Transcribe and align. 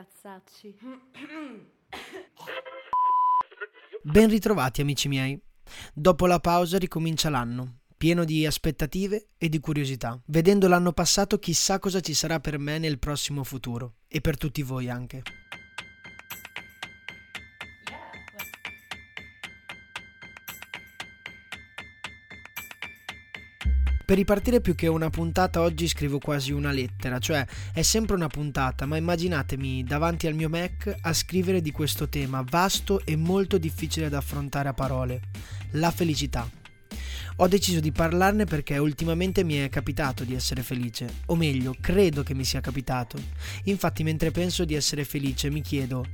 Ragazzacci. 0.00 0.74
Ben 4.02 4.28
ritrovati 4.28 4.80
amici 4.80 5.08
miei. 5.08 5.40
Dopo 5.92 6.26
la 6.26 6.40
pausa 6.40 6.78
ricomincia 6.78 7.28
l'anno, 7.28 7.80
pieno 7.96 8.24
di 8.24 8.46
aspettative 8.46 9.28
e 9.36 9.48
di 9.48 9.60
curiosità. 9.60 10.20
Vedendo 10.26 10.68
l'anno 10.68 10.92
passato 10.92 11.38
chissà 11.38 11.78
cosa 11.78 12.00
ci 12.00 12.14
sarà 12.14 12.40
per 12.40 12.58
me 12.58 12.78
nel 12.78 12.98
prossimo 12.98 13.44
futuro 13.44 13.96
e 14.08 14.20
per 14.20 14.36
tutti 14.36 14.62
voi 14.62 14.88
anche. 14.88 15.22
Per 24.10 24.18
ripartire 24.18 24.60
più 24.60 24.74
che 24.74 24.88
una 24.88 25.08
puntata 25.08 25.60
oggi 25.60 25.86
scrivo 25.86 26.18
quasi 26.18 26.50
una 26.50 26.72
lettera, 26.72 27.20
cioè 27.20 27.46
è 27.72 27.82
sempre 27.82 28.16
una 28.16 28.26
puntata, 28.26 28.84
ma 28.84 28.96
immaginatemi 28.96 29.84
davanti 29.84 30.26
al 30.26 30.34
mio 30.34 30.48
Mac 30.48 30.92
a 31.02 31.12
scrivere 31.12 31.62
di 31.62 31.70
questo 31.70 32.08
tema 32.08 32.44
vasto 32.44 33.02
e 33.06 33.14
molto 33.14 33.56
difficile 33.56 34.08
da 34.08 34.18
affrontare 34.18 34.68
a 34.68 34.74
parole, 34.74 35.20
la 35.74 35.92
felicità. 35.92 36.50
Ho 37.36 37.46
deciso 37.46 37.78
di 37.78 37.92
parlarne 37.92 38.46
perché 38.46 38.78
ultimamente 38.78 39.44
mi 39.44 39.54
è 39.54 39.68
capitato 39.68 40.24
di 40.24 40.34
essere 40.34 40.64
felice, 40.64 41.06
o 41.26 41.36
meglio, 41.36 41.76
credo 41.80 42.24
che 42.24 42.34
mi 42.34 42.42
sia 42.42 42.60
capitato. 42.60 43.16
Infatti 43.66 44.02
mentre 44.02 44.32
penso 44.32 44.64
di 44.64 44.74
essere 44.74 45.04
felice 45.04 45.50
mi 45.50 45.60
chiedo, 45.60 46.04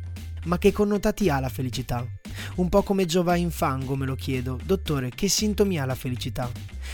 ma 0.44 0.58
che 0.58 0.70
connotati 0.70 1.30
ha 1.30 1.40
la 1.40 1.48
felicità? 1.48 2.06
Un 2.56 2.68
po' 2.68 2.82
come 2.82 3.04
Giova 3.06 3.36
in 3.36 3.50
fango 3.50 3.96
me 3.96 4.06
lo 4.06 4.14
chiedo, 4.14 4.58
dottore, 4.64 5.10
che 5.10 5.28
sintomi 5.28 5.78
ha 5.78 5.84
la 5.84 5.94
felicità? 5.94 6.50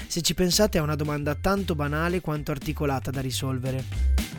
Se 0.07 0.23
ci 0.23 0.35
pensate 0.35 0.79
è 0.79 0.81
una 0.81 0.97
domanda 0.97 1.35
tanto 1.35 1.75
banale 1.75 2.21
quanto 2.21 2.51
articolata 2.51 3.11
da 3.11 3.21
risolvere. 3.21 4.32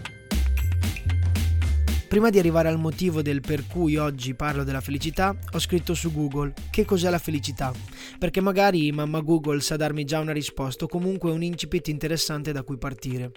Prima 2.13 2.29
di 2.29 2.37
arrivare 2.37 2.67
al 2.67 2.77
motivo 2.77 3.23
del 3.23 3.41
per 3.41 3.65
cui 3.65 3.97
oggi 3.97 4.35
parlo 4.35 4.63
della 4.63 4.81
felicità, 4.81 5.35
ho 5.51 5.57
scritto 5.57 5.95
su 5.95 6.13
Google 6.13 6.53
che 6.69 6.85
cos'è 6.85 7.09
la 7.09 7.17
felicità, 7.17 7.73
perché 8.19 8.39
magari 8.39 8.91
mamma 8.91 9.21
Google 9.21 9.61
sa 9.61 9.77
darmi 9.77 10.03
già 10.03 10.19
una 10.19 10.31
risposta 10.31 10.85
o 10.85 10.87
comunque 10.87 11.31
un 11.31 11.41
incipit 11.41 11.87
interessante 11.87 12.51
da 12.51 12.61
cui 12.61 12.77
partire. 12.77 13.31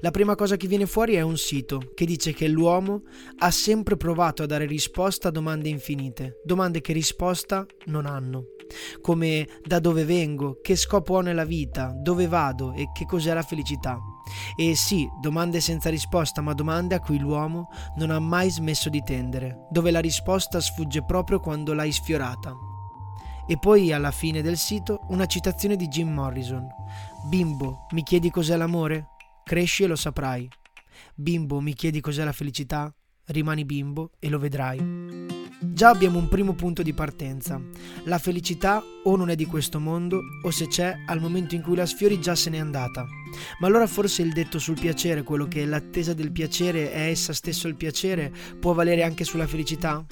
La 0.00 0.10
prima 0.10 0.36
cosa 0.36 0.56
che 0.56 0.66
viene 0.66 0.86
fuori 0.86 1.16
è 1.16 1.20
un 1.20 1.36
sito 1.36 1.90
che 1.94 2.06
dice 2.06 2.32
che 2.32 2.48
l'uomo 2.48 3.02
ha 3.40 3.50
sempre 3.50 3.98
provato 3.98 4.42
a 4.42 4.46
dare 4.46 4.64
risposta 4.64 5.28
a 5.28 5.30
domande 5.30 5.68
infinite, 5.68 6.40
domande 6.44 6.80
che 6.80 6.94
risposta 6.94 7.66
non 7.88 8.06
hanno. 8.06 8.46
Come 9.02 9.46
da 9.62 9.78
dove 9.78 10.06
vengo, 10.06 10.60
che 10.62 10.76
scopo 10.76 11.16
ho 11.16 11.20
nella 11.20 11.44
vita, 11.44 11.92
dove 11.94 12.26
vado? 12.26 12.72
e 12.72 12.90
che 12.94 13.04
cos'è 13.04 13.34
la 13.34 13.42
felicità. 13.42 13.98
E 14.56 14.74
sì, 14.74 15.08
domande 15.20 15.60
senza 15.60 15.90
risposta, 15.90 16.40
ma 16.40 16.54
domande 16.54 16.94
a 16.94 17.00
cui 17.00 17.18
l'uomo 17.18 17.68
non 17.96 18.10
ha 18.10 18.13
mai 18.18 18.50
smesso 18.50 18.88
di 18.88 19.02
tendere, 19.02 19.66
dove 19.70 19.90
la 19.90 20.00
risposta 20.00 20.60
sfugge 20.60 21.04
proprio 21.04 21.40
quando 21.40 21.72
l'hai 21.72 21.92
sfiorata. 21.92 22.54
E 23.46 23.58
poi 23.58 23.92
alla 23.92 24.10
fine 24.10 24.42
del 24.42 24.56
sito 24.56 25.00
una 25.08 25.26
citazione 25.26 25.76
di 25.76 25.88
Jim 25.88 26.12
Morrison. 26.12 26.66
Bimbo, 27.28 27.86
mi 27.90 28.02
chiedi 28.02 28.30
cos'è 28.30 28.56
l'amore? 28.56 29.08
Cresci 29.44 29.82
e 29.82 29.86
lo 29.86 29.96
saprai. 29.96 30.48
Bimbo, 31.14 31.60
mi 31.60 31.74
chiedi 31.74 32.00
cos'è 32.00 32.24
la 32.24 32.32
felicità? 32.32 32.92
Rimani 33.26 33.64
bimbo 33.64 34.10
e 34.18 34.28
lo 34.28 34.38
vedrai. 34.38 35.33
Già 35.72 35.88
abbiamo 35.88 36.18
un 36.18 36.28
primo 36.28 36.54
punto 36.54 36.82
di 36.82 36.92
partenza. 36.92 37.60
La 38.04 38.18
felicità 38.18 38.82
o 39.04 39.16
non 39.16 39.30
è 39.30 39.34
di 39.34 39.46
questo 39.46 39.80
mondo, 39.80 40.20
o 40.42 40.50
se 40.50 40.68
c'è, 40.68 40.94
al 41.06 41.20
momento 41.20 41.54
in 41.54 41.62
cui 41.62 41.74
la 41.74 41.86
sfiori 41.86 42.20
già 42.20 42.34
se 42.34 42.50
n'è 42.50 42.58
andata. 42.58 43.06
Ma 43.58 43.66
allora 43.66 43.86
forse 43.86 44.22
il 44.22 44.32
detto 44.32 44.58
sul 44.58 44.78
piacere, 44.78 45.22
quello 45.22 45.46
che 45.46 45.64
l'attesa 45.64 46.14
del 46.14 46.32
piacere 46.32 46.92
è 46.92 47.08
essa 47.08 47.32
stesso 47.32 47.66
il 47.66 47.74
piacere, 47.74 48.32
può 48.60 48.72
valere 48.72 49.02
anche 49.02 49.24
sulla 49.24 49.46
felicità? 49.46 50.04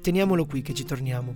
Teniamolo 0.00 0.46
qui 0.46 0.62
che 0.62 0.74
ci 0.74 0.84
torniamo. 0.84 1.34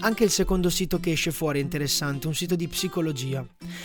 Anche 0.00 0.24
il 0.24 0.30
secondo 0.30 0.70
sito 0.70 1.00
che 1.00 1.10
esce 1.10 1.32
fuori 1.32 1.58
è 1.58 1.62
interessante, 1.62 2.28
un 2.28 2.34
sito 2.34 2.54
di 2.54 2.68
psicologia. 2.68 3.44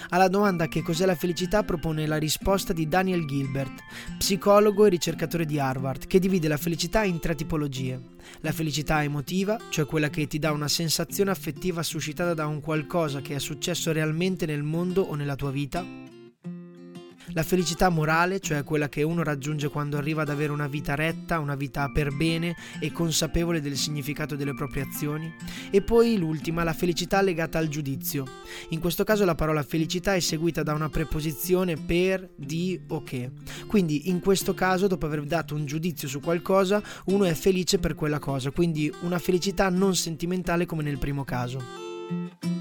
Alla 0.10 0.28
domanda 0.28 0.68
che 0.68 0.82
cos'è 0.82 1.06
la 1.06 1.16
felicità 1.16 1.64
propone 1.64 2.06
la 2.06 2.18
risposta 2.18 2.74
di 2.74 2.88
Daniel 2.88 3.26
Gilbert, 3.26 3.82
psicologo 4.18 4.86
e 4.86 4.90
ricercatore 4.90 5.46
di 5.46 5.60
Harvard, 5.60 6.08
che 6.08 6.20
divide 6.20 6.48
la 6.48 6.58
felicità 6.58 7.04
in 7.04 7.20
tre 7.20 7.36
tipologie. 7.36 8.02
La 8.42 8.52
felicità 8.52 9.04
emotiva, 9.04 9.60
cioè 9.70 9.86
quella 9.86 10.10
che 10.10 10.28
ti 10.28 10.40
dà 10.40 10.52
una 10.52 10.68
sensazione 10.68 11.32
affettiva 11.32 11.84
suscitata 11.84 12.34
da 12.34 12.48
un 12.48 12.62
qualcosa 12.62 13.22
che 13.22 13.36
è 13.36 13.40
successo 13.40 13.92
realmente 13.92 14.46
nel 14.46 14.64
mondo 14.64 15.02
o 15.02 15.16
nella 15.16 15.36
tua 15.36 15.52
vita. 15.52 15.86
La 17.34 17.44
felicità 17.44 17.90
morale, 17.90 18.40
cioè 18.40 18.64
quella 18.64 18.90
che 18.90 19.02
uno 19.02 19.24
raggiunge 19.24 19.70
quando 19.70 19.98
arriva 19.98 20.22
ad 20.22 20.30
avere 20.30 20.52
una 20.52 20.68
vita 20.68 20.94
retta, 20.94 21.40
una 21.40 21.56
vita 21.56 21.90
per 21.90 22.16
bene 22.16 22.56
e 22.80 22.92
consapevole 22.92 23.60
del 23.60 23.76
significato 23.76 24.36
delle 24.36 24.54
proprie 24.54 24.84
azioni. 24.84 25.34
E 25.72 25.82
poi 25.82 26.18
l'ultima, 26.18 26.64
la 26.64 26.74
felicità 26.74 27.22
legata 27.22 27.58
al 27.58 27.70
giudizio. 27.70 28.26
In 28.70 28.80
questo 28.80 29.04
caso 29.04 29.26
la 29.26 29.34
parola 29.34 29.64
felicità 29.64 30.14
è 30.14 30.20
seguita 30.20 30.62
da 30.62 30.74
una 30.74 30.90
preposizione 30.90 31.76
per, 31.76 32.30
di 32.36 32.80
o 32.90 33.02
che. 33.02 33.32
Quindi 33.66 34.10
in 34.10 34.20
questo 34.20 34.54
caso, 34.54 34.86
dopo 34.86 35.08
aver 35.08 35.24
dato 35.24 35.56
un 35.56 35.66
giudizio 35.66 36.08
su 36.08 36.20
qualcosa, 36.20 36.84
uno 37.06 37.24
è 37.26 37.34
felice 37.34 37.80
per 37.80 37.96
quella 37.96 38.20
cosa, 38.20 38.52
quindi 38.52 38.94
una 39.02 39.18
felicità 39.18 39.70
non 39.70 39.96
sentimentale 39.96 40.68
come 40.68 40.84
nel 40.84 41.00
primo 41.00 41.24
caso. 41.24 42.53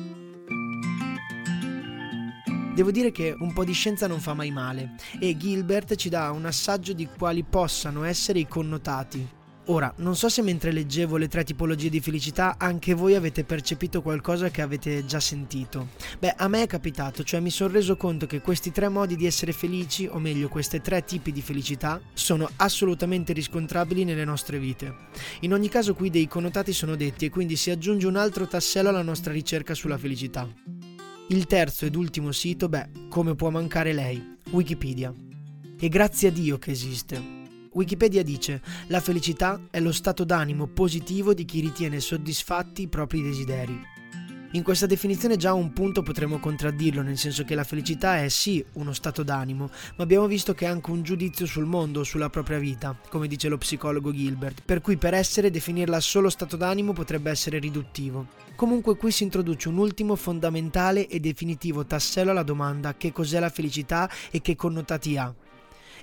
Devo 2.75 2.91
dire 2.91 3.13
che 3.13 3.37
un 3.39 3.53
po' 3.53 3.65
di 3.65 3.75
scienza 3.75 4.07
non 4.07 4.19
fa 4.19 4.33
mai 4.33 4.51
male 4.51 4.95
e 5.21 5.37
Gilbert 5.37 5.95
ci 5.95 6.09
dà 6.09 6.31
un 6.31 6.47
assaggio 6.47 6.95
di 6.95 7.07
quali 7.07 7.43
possano 7.43 8.05
essere 8.05 8.39
i 8.39 8.49
connotati. 8.49 9.41
Ora, 9.67 9.93
non 9.99 10.17
so 10.17 10.31
se 10.31 10.41
mentre 10.41 10.73
leggevo 10.73 11.19
le 11.19 11.29
tre 11.29 11.45
tipologie 11.45 11.91
di 11.91 12.01
felicità 12.01 12.57
anche 12.59 12.95
voi 12.95 13.15
avete 13.15 13.45
percepito 13.45 14.01
qualcosa 14.01 14.51
che 14.51 14.63
avete 14.63 15.05
già 15.05 15.21
sentito. 15.21 15.91
Beh, 16.19 16.35
a 16.37 16.49
me 16.49 16.63
è 16.63 16.67
capitato, 16.67 17.23
cioè 17.23 17.41
mi 17.41 17.51
sono 17.51 17.75
reso 17.75 17.97
conto 17.97 18.27
che 18.27 18.41
questi 18.41 18.73
tre 18.73 18.89
modi 18.89 19.17
di 19.17 19.27
essere 19.27 19.53
felici, 19.53 20.09
o 20.11 20.19
meglio 20.19 20.49
questi 20.49 20.81
tre 20.81 21.05
tipi 21.05 21.31
di 21.31 21.43
felicità, 21.43 22.01
sono 22.15 22.51
assolutamente 22.57 23.35
riscontrabili 23.35 24.03
nelle 24.03 24.25
nostre 24.25 24.59
vite. 24.59 24.95
In 25.41 25.53
ogni 25.53 25.69
caso 25.69 25.95
qui 25.95 26.11
dei 26.11 26.27
connotati 26.27 26.73
sono 26.73 26.97
detti 26.97 27.27
e 27.27 27.31
quindi 27.31 27.55
si 27.55 27.71
aggiunge 27.71 28.07
un 28.07 28.17
altro 28.17 28.49
tassello 28.49 28.89
alla 28.89 29.03
nostra 29.03 29.33
ricerca 29.33 29.75
sulla 29.75 29.99
felicità. 29.99 30.49
Il 31.33 31.47
terzo 31.47 31.87
ed 31.87 31.97
ultimo 31.97 32.31
sito, 32.31 32.69
beh, 32.69 33.09
come 33.09 33.35
può 33.35 33.49
mancare 33.49 33.95
lei? 33.95 34.37
Wikipedia. 34.51 35.15
E 35.81 35.89
grazie 35.89 36.29
a 36.29 36.31
Dio 36.31 36.59
che 36.59 36.73
esiste. 36.73 37.41
Wikipedia 37.73 38.23
dice: 38.23 38.61
La 38.89 39.01
felicità 39.01 39.59
è 39.71 39.81
lo 39.81 39.93
stato 39.93 40.25
d'animo 40.25 40.67
positivo 40.67 41.33
di 41.33 41.47
chi 41.47 41.61
ritiene 41.61 42.01
soddisfatti 42.01 42.83
i 42.83 42.89
propri 42.89 43.23
desideri. 43.23 43.92
In 44.55 44.63
questa 44.63 44.85
definizione 44.85 45.39
già 45.39 45.55
un 45.55 45.73
punto 45.73 46.03
potremmo 46.03 46.39
contraddirlo, 46.39 47.01
nel 47.01 47.17
senso 47.17 47.43
che 47.43 47.55
la 47.55 47.65
felicità 47.65 48.23
è 48.23 48.29
sì 48.29 48.63
uno 48.75 48.93
stato 48.93 49.23
d'animo, 49.23 49.71
ma 49.97 50.05
abbiamo 50.05 50.27
visto 50.27 50.53
che 50.53 50.67
è 50.67 50.69
anche 50.69 50.91
un 50.91 51.03
giudizio 51.03 51.47
sul 51.47 51.65
mondo, 51.65 52.05
sulla 52.05 52.29
propria 52.29 52.59
vita, 52.59 52.95
come 53.09 53.29
dice 53.29 53.49
lo 53.49 53.57
psicologo 53.57 54.13
Gilbert, 54.13 54.61
per 54.63 54.83
cui 54.83 54.99
per 54.99 55.15
essere 55.15 55.51
definirla 55.51 55.99
solo 56.01 56.29
stato 56.29 56.59
d'animo 56.59 56.93
potrebbe 56.93 57.31
essere 57.31 57.59
riduttivo. 57.61 58.27
Comunque 58.55 58.95
qui 58.97 59.11
si 59.11 59.23
introduce 59.23 59.71
un 59.71 59.79
ultimo 59.79 60.17
fondamentale 60.17 61.09
e 61.09 61.19
definitivo 61.19 61.87
tassello 61.87 62.33
alla 62.33 62.43
domanda 62.43 62.95
che 62.95 63.11
cos'è 63.11 63.41
la 63.41 63.49
felicità 63.49 64.11
e 64.31 64.43
che 64.43 64.55
connotati 64.55 65.17
ha. 65.17 65.35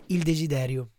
Il 0.07 0.23
desiderio. 0.23 0.89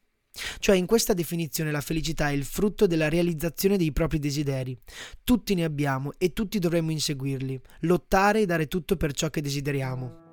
Cioè 0.59 0.77
in 0.77 0.87
questa 0.87 1.13
definizione 1.13 1.71
la 1.71 1.81
felicità 1.81 2.29
è 2.29 2.33
il 2.33 2.45
frutto 2.45 2.87
della 2.87 3.09
realizzazione 3.09 3.77
dei 3.77 3.93
propri 3.93 4.19
desideri. 4.19 4.79
Tutti 5.25 5.55
ne 5.55 5.65
abbiamo 5.65 6.13
e 6.19 6.33
tutti 6.33 6.59
dovremmo 6.59 6.91
inseguirli, 6.91 7.61
lottare 7.81 8.41
e 8.41 8.47
dare 8.47 8.67
tutto 8.67 8.97
per 8.97 9.13
ciò 9.13 9.29
che 9.29 9.41
desideriamo. 9.41 10.29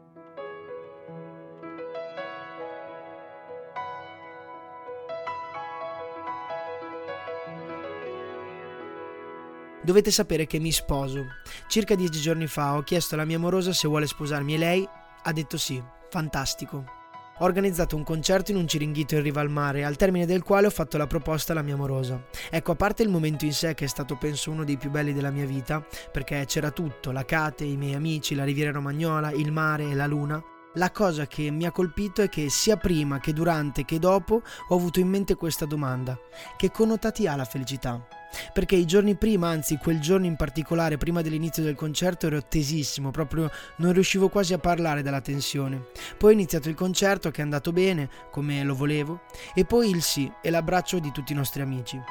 Dovete 9.83 10.11
sapere 10.11 10.45
che 10.47 10.59
mi 10.59 10.73
sposo. 10.73 11.27
Circa 11.69 11.95
dieci 11.95 12.19
giorni 12.19 12.47
fa 12.47 12.75
ho 12.75 12.83
chiesto 12.83 13.15
alla 13.15 13.23
mia 13.23 13.37
amorosa 13.37 13.71
se 13.71 13.87
vuole 13.87 14.05
sposarmi 14.05 14.55
e 14.55 14.57
lei 14.57 14.89
ha 15.23 15.31
detto 15.31 15.57
sì. 15.57 15.81
Fantastico. 16.09 16.96
Ho 17.39 17.45
organizzato 17.45 17.95
un 17.95 18.03
concerto 18.03 18.51
in 18.51 18.57
un 18.57 18.67
ciringhito 18.67 19.15
in 19.15 19.21
riva 19.21 19.41
al 19.41 19.51
mare, 19.51 19.85
al 19.85 19.95
termine 19.95 20.25
del 20.25 20.41
quale 20.41 20.67
ho 20.67 20.71
fatto 20.71 20.97
la 20.97 21.05
proposta 21.05 21.51
alla 21.51 21.61
mia 21.61 21.75
amorosa. 21.75 22.25
Ecco, 22.49 22.71
a 22.71 22.75
parte 22.75 23.03
il 23.03 23.09
momento 23.09 23.45
in 23.45 23.53
sé 23.53 23.75
che 23.75 23.85
è 23.85 23.87
stato 23.87 24.15
penso 24.15 24.49
uno 24.49 24.63
dei 24.63 24.77
più 24.77 24.89
belli 24.89 25.13
della 25.13 25.29
mia 25.29 25.45
vita, 25.45 25.85
perché 26.11 26.45
c'era 26.47 26.71
tutto, 26.71 27.11
la 27.11 27.25
Cate, 27.25 27.63
i 27.63 27.77
miei 27.77 27.93
amici, 27.93 28.33
la 28.33 28.43
riviera 28.43 28.71
romagnola, 28.71 29.31
il 29.31 29.51
mare 29.51 29.89
e 29.89 29.93
la 29.93 30.07
luna, 30.07 30.43
la 30.73 30.91
cosa 30.91 31.27
che 31.27 31.51
mi 31.51 31.65
ha 31.65 31.71
colpito 31.71 32.21
è 32.21 32.29
che 32.29 32.49
sia 32.49 32.77
prima 32.77 33.19
che 33.19 33.33
durante 33.33 33.85
che 33.85 33.99
dopo 33.99 34.41
ho 34.67 34.75
avuto 34.75 34.99
in 34.99 35.07
mente 35.07 35.35
questa 35.35 35.65
domanda. 35.65 36.17
Che 36.55 36.71
connotati 36.71 37.27
ha 37.27 37.35
la 37.35 37.45
felicità? 37.45 38.16
Perché 38.53 38.75
i 38.75 38.85
giorni 38.85 39.15
prima, 39.15 39.49
anzi 39.49 39.77
quel 39.77 39.99
giorno 39.99 40.25
in 40.25 40.35
particolare, 40.35 40.97
prima 40.97 41.21
dell'inizio 41.21 41.63
del 41.63 41.75
concerto, 41.75 42.27
ero 42.27 42.41
tesissimo, 42.41 43.11
proprio 43.11 43.49
non 43.77 43.93
riuscivo 43.93 44.29
quasi 44.29 44.53
a 44.53 44.59
parlare 44.59 45.01
dalla 45.01 45.21
tensione. 45.21 45.87
Poi 46.17 46.31
è 46.31 46.33
iniziato 46.33 46.69
il 46.69 46.75
concerto 46.75 47.31
che 47.31 47.41
è 47.41 47.43
andato 47.43 47.71
bene, 47.71 48.09
come 48.31 48.63
lo 48.63 48.75
volevo, 48.75 49.21
e 49.53 49.65
poi 49.65 49.89
il 49.89 50.01
sì 50.01 50.31
e 50.41 50.49
l'abbraccio 50.49 50.99
di 50.99 51.11
tutti 51.11 51.31
i 51.31 51.35
nostri 51.35 51.61
amici. 51.61 52.01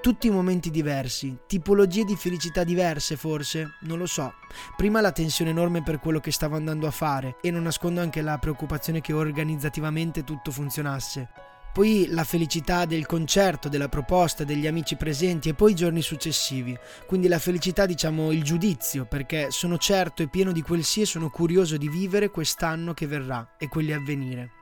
Tutti 0.00 0.30
momenti 0.30 0.70
diversi, 0.70 1.40
tipologie 1.46 2.04
di 2.04 2.16
felicità 2.16 2.64
diverse 2.64 3.16
forse, 3.16 3.74
non 3.80 3.98
lo 3.98 4.06
so. 4.06 4.32
Prima 4.74 5.02
la 5.02 5.12
tensione 5.12 5.50
enorme 5.50 5.82
per 5.82 6.00
quello 6.00 6.20
che 6.20 6.32
stavo 6.32 6.56
andando 6.56 6.86
a 6.86 6.90
fare 6.90 7.36
e 7.42 7.50
non 7.50 7.64
nascondo 7.64 8.00
anche 8.00 8.22
la 8.22 8.38
preoccupazione 8.38 9.02
che 9.02 9.12
organizzativamente 9.12 10.24
tutto 10.24 10.52
funzionasse. 10.52 11.49
Poi 11.72 12.08
la 12.10 12.24
felicità 12.24 12.84
del 12.84 13.06
concerto, 13.06 13.68
della 13.68 13.88
proposta, 13.88 14.42
degli 14.44 14.66
amici 14.66 14.96
presenti 14.96 15.48
e 15.48 15.54
poi 15.54 15.70
i 15.70 15.76
giorni 15.76 16.02
successivi. 16.02 16.76
Quindi 17.06 17.28
la 17.28 17.38
felicità, 17.38 17.86
diciamo, 17.86 18.32
il 18.32 18.42
giudizio, 18.42 19.06
perché 19.06 19.50
sono 19.50 19.78
certo 19.78 20.22
e 20.22 20.28
pieno 20.28 20.50
di 20.50 20.62
quel 20.62 20.82
sì 20.82 21.02
e 21.02 21.06
sono 21.06 21.30
curioso 21.30 21.76
di 21.76 21.88
vivere 21.88 22.30
quest'anno 22.30 22.92
che 22.92 23.06
verrà 23.06 23.54
e 23.56 23.68
quelli 23.68 23.92
a 23.92 24.00
venire. 24.00 24.59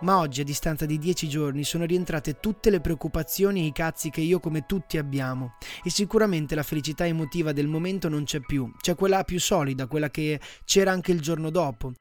Ma 0.00 0.18
oggi, 0.18 0.42
a 0.42 0.44
distanza 0.44 0.86
di 0.86 0.96
dieci 0.96 1.28
giorni, 1.28 1.64
sono 1.64 1.84
rientrate 1.84 2.38
tutte 2.38 2.70
le 2.70 2.80
preoccupazioni 2.80 3.62
e 3.62 3.66
i 3.66 3.72
cazzi 3.72 4.10
che 4.10 4.20
io 4.20 4.38
come 4.38 4.64
tutti 4.64 4.96
abbiamo. 4.96 5.54
E 5.82 5.90
sicuramente 5.90 6.54
la 6.54 6.62
felicità 6.62 7.04
emotiva 7.04 7.52
del 7.52 7.66
momento 7.66 8.08
non 8.08 8.24
c'è 8.24 8.40
più, 8.40 8.72
c'è 8.80 8.94
quella 8.94 9.24
più 9.24 9.40
solida, 9.40 9.88
quella 9.88 10.08
che 10.10 10.40
c'era 10.64 10.92
anche 10.92 11.10
il 11.10 11.20
giorno 11.20 11.50
dopo 11.50 11.92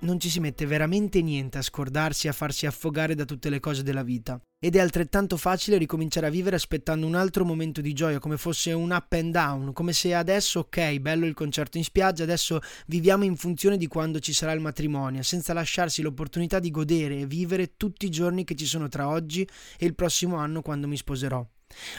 non 0.00 0.20
ci 0.20 0.28
si 0.28 0.40
mette 0.40 0.66
veramente 0.66 1.22
niente 1.22 1.58
a 1.58 1.62
scordarsi 1.62 2.26
e 2.26 2.30
a 2.30 2.32
farsi 2.32 2.66
affogare 2.66 3.14
da 3.14 3.24
tutte 3.24 3.50
le 3.50 3.60
cose 3.60 3.82
della 3.82 4.02
vita. 4.02 4.40
Ed 4.62 4.76
è 4.76 4.78
altrettanto 4.78 5.36
facile 5.36 5.78
ricominciare 5.78 6.26
a 6.26 6.30
vivere 6.30 6.56
aspettando 6.56 7.06
un 7.06 7.14
altro 7.14 7.44
momento 7.44 7.80
di 7.80 7.92
gioia, 7.92 8.18
come 8.18 8.36
fosse 8.36 8.72
un 8.72 8.90
up 8.90 9.12
and 9.12 9.32
down, 9.32 9.72
come 9.72 9.92
se 9.92 10.14
adesso, 10.14 10.60
ok, 10.60 10.98
bello 10.98 11.26
il 11.26 11.34
concerto 11.34 11.78
in 11.78 11.84
spiaggia, 11.84 12.24
adesso 12.24 12.60
viviamo 12.86 13.24
in 13.24 13.36
funzione 13.36 13.76
di 13.76 13.86
quando 13.86 14.18
ci 14.18 14.32
sarà 14.32 14.52
il 14.52 14.60
matrimonio, 14.60 15.22
senza 15.22 15.52
lasciarsi 15.52 16.02
l'opportunità 16.02 16.58
di 16.58 16.70
godere 16.70 17.20
e 17.20 17.26
vivere 17.26 17.76
tutti 17.76 18.06
i 18.06 18.10
giorni 18.10 18.44
che 18.44 18.54
ci 18.54 18.66
sono 18.66 18.88
tra 18.88 19.08
oggi 19.08 19.48
e 19.78 19.86
il 19.86 19.94
prossimo 19.94 20.36
anno 20.36 20.60
quando 20.62 20.86
mi 20.86 20.96
sposerò. 20.96 21.46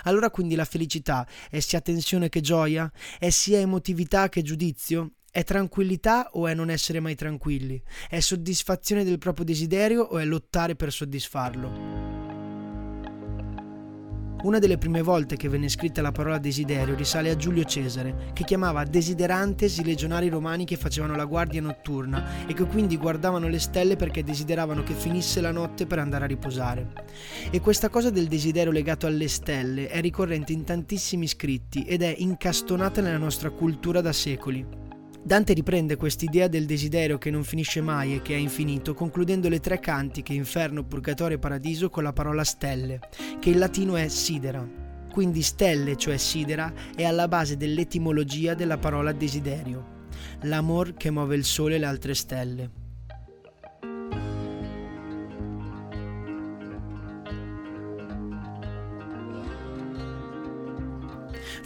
Allora 0.04 0.30
quindi 0.30 0.56
la 0.56 0.66
felicità 0.66 1.28
è 1.50 1.60
sia 1.60 1.82
tensione 1.82 2.30
che 2.30 2.42
gioia? 2.42 2.92
È 3.18 3.30
sia 3.30 3.60
emotività 3.60 4.30
che 4.30 4.42
giudizio? 4.42 5.14
È 5.32 5.44
tranquillità 5.44 6.30
o 6.34 6.48
è 6.48 6.54
non 6.54 6.70
essere 6.70 7.00
mai 7.00 7.16
tranquilli? 7.16 7.82
È 8.10 8.20
soddisfazione 8.20 9.04
del 9.04 9.18
proprio 9.18 9.46
desiderio 9.46 10.04
o 10.04 10.18
è 10.20 10.26
lottare 10.26 10.76
per 10.76 10.92
soddisfarlo? 10.92 12.11
Una 14.44 14.58
delle 14.58 14.80
prime 14.80 15.04
volte 15.04 15.38
che 15.38 15.50
venne 15.50 15.70
scritta 15.70 16.02
la 16.02 16.12
parola 16.12 16.40
desiderio 16.40 16.96
risale 16.96 17.30
a 17.30 17.36
Giulio 17.36 17.64
Cesare, 17.64 18.32
che 18.34 18.44
chiamava 18.44 18.84
desiderantes 18.86 19.78
i 19.78 19.84
legionari 19.84 20.30
romani 20.30 20.66
che 20.66 20.78
facevano 20.78 21.16
la 21.16 21.26
guardia 21.26 21.62
notturna 21.62 22.48
e 22.48 22.56
che 22.56 22.66
quindi 22.66 22.98
guardavano 22.98 23.48
le 23.48 23.60
stelle 23.60 23.96
perché 23.96 24.24
desideravano 24.24 24.82
che 24.82 24.94
finisse 24.94 25.42
la 25.42 25.52
notte 25.52 25.86
per 25.86 26.00
andare 26.00 26.24
a 26.24 26.28
riposare. 26.28 26.88
E 27.52 27.60
questa 27.60 27.90
cosa 27.90 28.10
del 28.10 28.28
desiderio 28.28 28.72
legato 28.72 29.06
alle 29.06 29.28
stelle 29.28 29.88
è 29.88 30.02
ricorrente 30.02 30.54
in 30.54 30.64
tantissimi 30.64 31.28
scritti 31.28 31.84
ed 31.84 32.02
è 32.02 32.16
incastonata 32.18 33.00
nella 33.00 33.20
nostra 33.20 33.52
cultura 33.52 34.02
da 34.02 34.12
secoli. 34.12 34.91
Dante 35.24 35.54
riprende 35.54 35.98
quest'idea 35.98 36.48
del 36.48 36.66
desiderio 36.66 37.20
che 37.20 37.30
non 37.30 37.44
finisce 37.44 37.80
mai 37.80 38.16
e 38.16 38.22
che 38.24 38.34
è 38.34 38.38
infinito, 38.38 38.96
concludendo 38.96 39.50
le 39.50 39.60
tre 39.60 39.80
cantiche 39.80 40.34
Inferno, 40.34 40.84
Purgatorio 40.84 41.38
e 41.38 41.40
Paradiso 41.40 41.92
con 41.92 42.02
la 42.04 42.12
parola 42.12 42.44
stelle, 42.44 43.00
che 43.40 43.52
in 43.52 43.60
latino 43.60 43.96
è 43.96 44.08
sidera. 44.08 44.68
Quindi 45.12 45.44
stelle, 45.44 45.96
cioè 45.96 46.18
sidera, 46.18 46.74
è 46.96 47.04
alla 47.04 47.28
base 47.28 47.56
dell'etimologia 47.56 48.56
della 48.56 48.80
parola 48.80 49.12
desiderio, 49.12 50.08
l'amor 50.42 50.96
che 50.96 51.12
muove 51.12 51.36
il 51.36 51.46
sole 51.46 51.76
e 51.76 51.80
le 51.80 51.86
altre 51.86 52.16
stelle. 52.16 52.81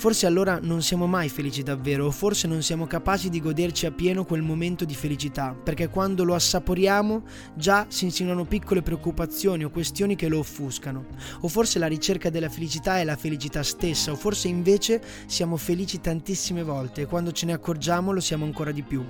Forse 0.05 0.27
allora 0.27 0.59
non 0.61 0.83
siamo 0.83 1.07
mai 1.07 1.29
felici 1.29 1.63
davvero, 1.63 2.05
o 2.05 2.11
forse 2.11 2.45
non 2.45 2.61
siamo 2.61 2.85
capaci 2.85 3.27
di 3.27 3.41
goderci 3.41 3.87
appieno 3.87 4.23
quel 4.23 4.43
momento 4.43 4.85
di 4.85 4.93
felicità, 4.93 5.55
perché 5.55 5.89
quando 5.89 6.23
lo 6.23 6.35
assaporiamo 6.35 7.23
già 7.55 7.87
si 7.89 8.05
insinuano 8.05 8.45
piccole 8.45 8.83
preoccupazioni 8.83 9.63
o 9.63 9.71
questioni 9.71 10.15
che 10.15 10.27
lo 10.27 10.37
offuscano. 10.37 11.07
O 11.41 11.47
forse 11.47 11.79
la 11.79 11.87
ricerca 11.87 12.29
della 12.29 12.49
felicità 12.49 12.99
è 12.99 13.03
la 13.03 13.15
felicità 13.15 13.63
stessa, 13.63 14.11
o 14.11 14.15
forse 14.15 14.47
invece 14.47 15.01
siamo 15.25 15.57
felici 15.57 15.99
tantissime 15.99 16.61
volte 16.61 17.01
e 17.01 17.05
quando 17.07 17.31
ce 17.31 17.47
ne 17.47 17.53
accorgiamo 17.53 18.11
lo 18.11 18.21
siamo 18.21 18.45
ancora 18.45 18.71
di 18.71 18.83
più. 18.83 19.03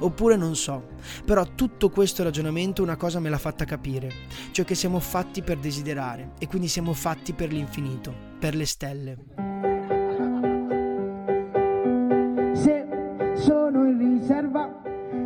Oppure 0.00 0.34
non 0.34 0.56
so. 0.56 0.88
Però 1.24 1.46
tutto 1.54 1.90
questo 1.90 2.24
ragionamento 2.24 2.82
una 2.82 2.96
cosa 2.96 3.20
me 3.20 3.28
l'ha 3.28 3.38
fatta 3.38 3.64
capire, 3.64 4.10
cioè 4.50 4.64
che 4.64 4.74
siamo 4.74 4.98
fatti 4.98 5.42
per 5.42 5.58
desiderare 5.58 6.32
e 6.40 6.48
quindi 6.48 6.66
siamo 6.66 6.92
fatti 6.92 7.34
per 7.34 7.52
l'infinito, 7.52 8.12
per 8.40 8.56
le 8.56 8.66
stelle. 8.66 9.69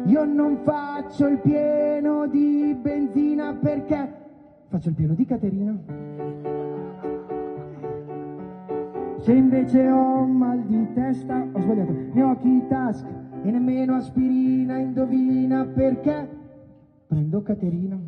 Io 0.07 0.25
non 0.25 0.61
faccio 0.65 1.27
il 1.27 1.39
pieno 1.39 2.27
di 2.27 2.75
benzina 2.81 3.53
perché 3.53 4.13
faccio 4.69 4.89
il 4.89 4.95
pieno 4.95 5.13
di 5.13 5.27
Caterina. 5.27 5.77
Se 9.19 9.33
invece 9.33 9.89
ho 9.91 10.25
mal 10.25 10.63
di 10.63 10.93
testa, 10.95 11.47
ho 11.53 11.61
sbagliato, 11.61 11.93
gnocchi 12.13 12.67
task 12.67 13.07
e 13.43 13.51
nemmeno 13.51 13.97
aspirina, 13.97 14.79
indovina 14.79 15.67
perché 15.67 16.29
prendo 17.07 17.43
Caterina. 17.43 17.99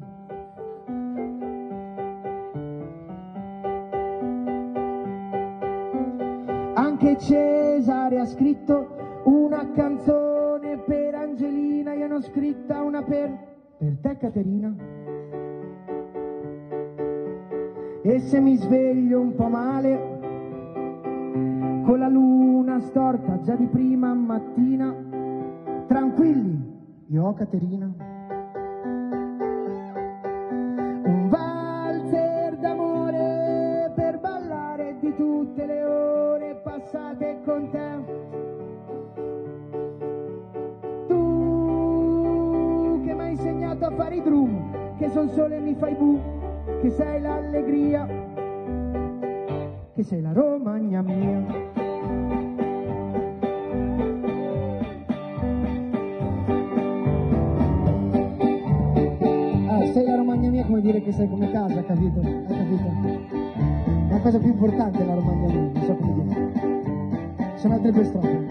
Anche 6.74 7.18
Cesare 7.18 8.18
ha 8.18 8.26
scritto 8.26 8.94
una 9.24 9.70
canzone 9.72 10.15
scritta 12.36 12.82
una 12.82 13.02
per, 13.02 13.34
per 13.78 13.96
te 14.02 14.18
Caterina. 14.18 14.76
E 18.02 18.18
se 18.20 18.40
mi 18.40 18.56
sveglio 18.56 19.20
un 19.20 19.34
po' 19.34 19.48
male, 19.48 20.20
con 21.86 21.98
la 21.98 22.08
luna 22.08 22.78
storta 22.80 23.40
già 23.40 23.54
di 23.54 23.66
prima 23.68 24.12
mattina, 24.12 24.94
tranquilli, 25.86 27.06
io 27.06 27.24
ho 27.24 27.32
Caterina. 27.32 27.90
Un 31.04 31.28
valzer 31.30 32.58
d'amore 32.58 33.92
per 33.96 34.20
ballare 34.20 34.96
di 35.00 35.14
tutte 35.16 35.64
le 35.64 35.82
ore 35.82 36.60
passate 36.62 37.40
con 37.46 37.70
te. 37.70 38.05
nei 44.16 44.22
drum, 44.22 44.96
che 44.96 45.10
son 45.10 45.28
sole 45.30 45.58
mi 45.60 45.74
fai 45.74 45.94
bu, 45.94 46.18
che 46.80 46.90
sei 46.90 47.20
l'allegria, 47.20 48.06
che 49.92 50.02
sei 50.02 50.20
la 50.22 50.32
Romagna 50.32 51.02
mia. 51.02 51.44
Ah, 59.68 59.86
sei 59.92 60.04
la 60.04 60.16
Romagna 60.16 60.50
mia 60.50 60.64
come 60.64 60.80
dire 60.80 61.02
che 61.02 61.12
sei 61.12 61.28
come 61.28 61.50
casa, 61.50 61.82
capito? 61.84 62.20
Hai 62.20 62.46
capito? 62.46 62.84
La 64.08 64.20
cosa 64.20 64.38
più 64.38 64.48
importante 64.48 64.98
è 64.98 65.04
la 65.04 65.14
Romagna 65.14 65.52
mia, 65.52 65.70
non 65.72 65.82
so 65.82 65.94
come 65.94 66.12
dire. 66.14 67.54
Sono 67.56 67.74
altre 67.74 67.92
due 67.92 68.04
strofe. 68.04 68.44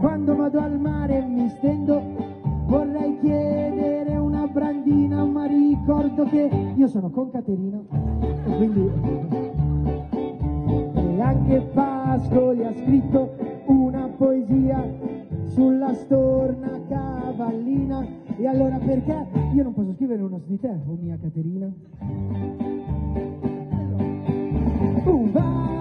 Quando 0.00 0.36
vado 0.36 0.60
al 0.60 0.78
mare 0.78 1.20
mi 1.22 1.48
stendo 1.48 1.93
detto 6.14 6.24
che 6.30 6.48
io 6.76 6.86
sono 6.86 7.10
con 7.10 7.30
Caterina 7.30 7.82
e 8.46 8.56
quindi... 8.56 8.90
E 10.94 11.20
anche 11.20 11.60
Pascoli 11.72 12.64
ha 12.64 12.72
scritto 12.72 13.34
una 13.66 14.08
poesia 14.16 14.88
sulla 15.46 15.92
storna 15.94 16.80
cavallina 16.88 18.06
e 18.36 18.46
allora 18.46 18.78
perché 18.78 19.26
io 19.52 19.62
non 19.62 19.74
posso 19.74 19.92
scrivere 19.92 20.22
uno 20.22 20.40
di 20.46 20.58
te, 20.58 20.68
oh 20.68 20.98
mia 21.00 21.18
Caterina? 21.20 21.72
Uva! 25.04 25.73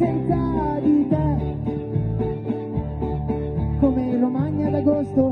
senza 0.00 0.80
di 0.82 1.06
te. 1.08 1.56
Come 3.80 4.18
Romagna 4.18 4.70
d'agosto 4.70 5.29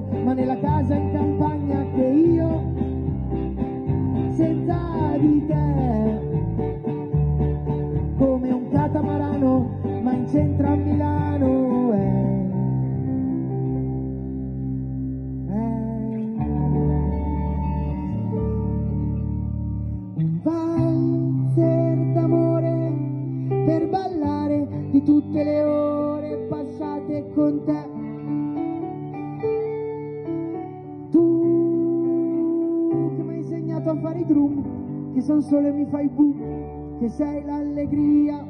che 35.19 35.25
San 35.25 35.43
Sole 35.43 35.73
mi 35.73 35.85
fai 35.87 36.09
bu, 36.09 36.97
che 37.01 37.09
sei 37.09 37.43
l'allegria. 37.45 38.47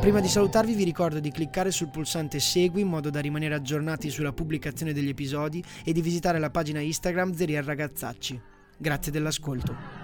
Prima 0.00 0.20
di 0.20 0.28
salutarvi 0.28 0.72
vi 0.72 0.84
ricordo 0.84 1.20
di 1.20 1.30
cliccare 1.30 1.70
sul 1.70 1.90
pulsante 1.90 2.40
Segui 2.40 2.80
in 2.80 2.88
modo 2.88 3.10
da 3.10 3.20
rimanere 3.20 3.54
aggiornati 3.54 4.08
sulla 4.08 4.32
pubblicazione 4.32 4.94
degli 4.94 5.10
episodi 5.10 5.62
e 5.84 5.92
di 5.92 6.00
visitare 6.00 6.38
la 6.38 6.48
pagina 6.48 6.80
Instagram 6.80 7.34
Zerial 7.34 7.64
Ragazzacci. 7.64 8.40
Grazie 8.78 9.12
dell'ascolto. 9.12 9.99